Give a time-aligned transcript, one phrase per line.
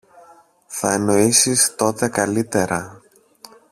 [0.67, 3.01] θα εννοήσεις τότε καλύτερα.